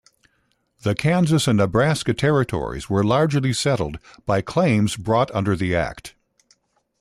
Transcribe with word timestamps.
The 0.81 0.95
Kansas 0.95 1.47
and 1.47 1.57
Nebraska 1.59 2.15
Territories 2.15 2.89
were 2.89 3.03
largely 3.03 3.53
settled 3.53 3.99
by 4.25 4.41
claims 4.41 4.97
brought 4.97 5.29
under 5.29 5.55
the 5.55 5.75
act. 5.75 6.15